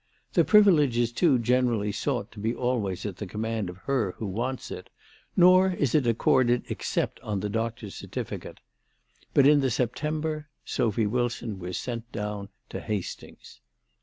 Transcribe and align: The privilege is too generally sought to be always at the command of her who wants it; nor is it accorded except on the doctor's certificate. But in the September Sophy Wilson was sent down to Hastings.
The 0.33 0.43
privilege 0.43 0.97
is 0.97 1.11
too 1.11 1.37
generally 1.37 1.91
sought 1.91 2.31
to 2.31 2.39
be 2.39 2.55
always 2.55 3.05
at 3.05 3.17
the 3.17 3.27
command 3.27 3.69
of 3.69 3.77
her 3.85 4.15
who 4.17 4.25
wants 4.25 4.71
it; 4.71 4.89
nor 5.37 5.73
is 5.73 5.93
it 5.93 6.07
accorded 6.07 6.63
except 6.69 7.19
on 7.19 7.39
the 7.41 7.49
doctor's 7.49 7.93
certificate. 7.93 8.61
But 9.35 9.45
in 9.45 9.59
the 9.59 9.69
September 9.69 10.47
Sophy 10.65 11.05
Wilson 11.05 11.59
was 11.59 11.77
sent 11.77 12.11
down 12.11 12.49
to 12.69 12.79
Hastings. 12.79 13.61